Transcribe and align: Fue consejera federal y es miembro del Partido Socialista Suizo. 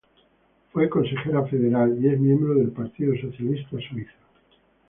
Fue 0.73 0.89
consejera 0.89 1.45
federal 1.45 1.95
y 2.03 2.07
es 2.09 2.19
miembro 2.19 2.55
del 2.55 2.71
Partido 2.71 3.13
Socialista 3.21 3.77
Suizo. 3.87 4.15